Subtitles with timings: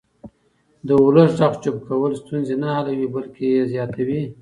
[0.87, 4.21] د ولس غږ چوپ کول ستونزې نه حلوي بلکې یې زیاتوي